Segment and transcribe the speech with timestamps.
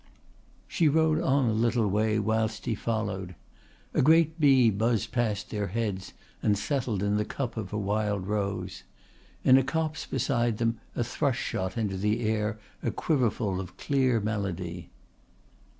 [0.67, 3.35] She rode on a little way whilst he followed.
[3.93, 8.25] A great bee buzzed past their heads and settled in the cup of a wild
[8.25, 8.81] rose.
[9.43, 14.19] In a copse beside them a thrush shot into the air a quiverful of clear
[14.19, 14.89] melody.